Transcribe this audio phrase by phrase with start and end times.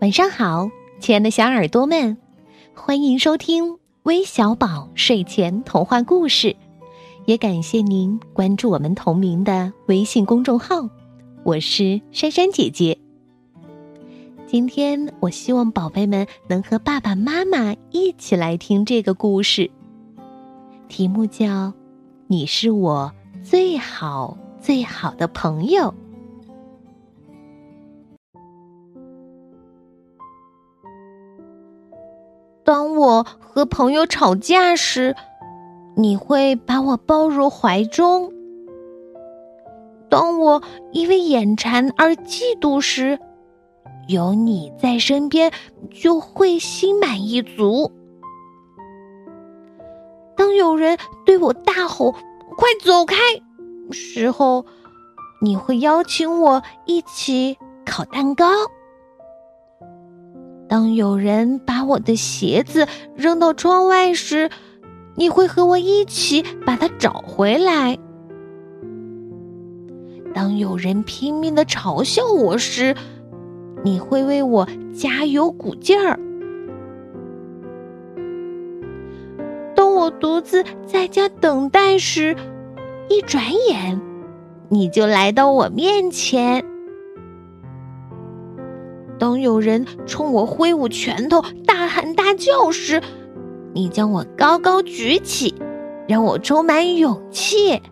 [0.00, 0.70] 晚上好，
[1.00, 2.18] 亲爱的小耳朵们，
[2.74, 6.54] 欢迎收听微小宝睡前童话故事，
[7.24, 10.86] 也感谢您关注我们同名的微信公众号。
[11.44, 12.98] 我是珊珊姐姐。
[14.46, 19.70] 今天我希望宝贝们能和爸爸妈妈一起来听这个故事，
[20.88, 21.46] 题目叫
[22.26, 23.10] 《你是我
[23.42, 25.84] 最好最好的朋友》。
[32.66, 35.14] 当我和朋友吵架时，
[35.96, 38.28] 你会把我抱入怀中；
[40.10, 43.20] 当我因为眼馋而嫉妒时，
[44.08, 45.52] 有你在身边
[45.94, 47.92] 就会心满意足；
[50.36, 52.10] 当有人对我大吼
[52.58, 53.14] “快走开”
[53.92, 54.66] 时候，
[55.40, 58.44] 你会邀请我一起烤蛋糕。
[60.68, 64.50] 当有人把我的鞋子扔到窗外时，
[65.14, 67.96] 你会和我一起把它找回来。
[70.34, 72.94] 当有人拼命的嘲笑我时，
[73.84, 76.18] 你会为我加油鼓劲儿。
[79.74, 82.36] 当我独自在家等待时，
[83.08, 84.00] 一转眼，
[84.68, 86.64] 你就来到我面前。
[89.26, 93.02] 当有人冲我挥舞拳头、大喊大叫时，
[93.74, 95.52] 你将我高高举起，
[96.06, 97.82] 让我充满勇气。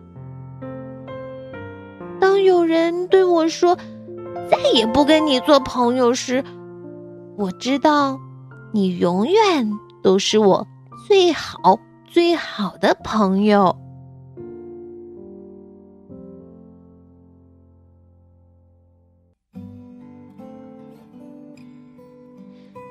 [2.21, 3.77] 当有人对我说
[4.49, 6.41] “再也不跟你做朋友”时，
[7.37, 8.17] 我知道
[8.71, 9.69] 你永远
[10.01, 10.65] 都是我
[11.05, 13.75] 最好最好的朋友。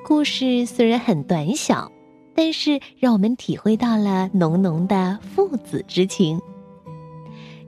[0.07, 1.91] 故事虽然很短小，
[2.35, 6.39] 但是让我们体会到了浓浓的父子之情。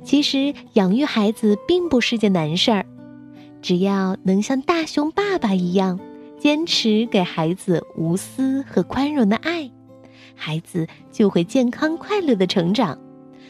[0.04, 2.86] 其实养育孩子并不是件难事儿，
[3.60, 6.00] 只要能像大熊爸爸一样，
[6.40, 9.72] 坚持给孩子无私和宽容的爱，
[10.36, 13.00] 孩子就会健康快乐的成长，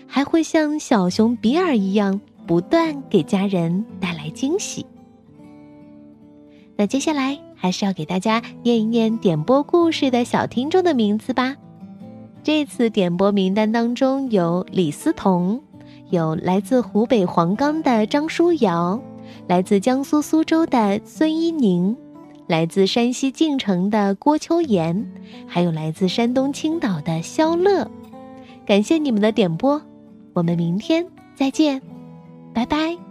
[0.07, 4.85] 还会像小熊比尔一样，不断给家人带来惊喜。
[6.77, 11.55] 那接下来还是要给大家念一念点播故事的小听众的名字吧。
[12.43, 15.59] 这次点播名单当中有李思彤，
[16.11, 19.01] 有来自湖北黄冈的张书瑶，
[19.47, 21.97] 来自江苏苏州的孙一宁，
[22.45, 25.11] 来自山西晋城的郭秋妍，
[25.47, 27.89] 还有来自山东青岛的肖乐。
[28.65, 29.81] 感谢你们的点播，
[30.33, 31.05] 我们明天
[31.35, 31.81] 再见，
[32.53, 33.06] 拜拜。